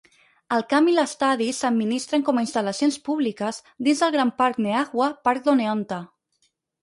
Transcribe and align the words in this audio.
El 0.55 0.63
camp 0.69 0.85
i 0.91 0.93
l'estadi 0.99 1.49
s'administren 1.57 2.23
com 2.29 2.39
a 2.39 2.45
instal·lacions 2.45 2.97
públiques 3.09 3.61
dins 3.89 4.01
del 4.05 4.15
gran 4.15 4.31
parc 4.41 4.59
Neahwa 4.67 5.11
Park 5.29 5.45
d'Oneonta. 5.49 6.01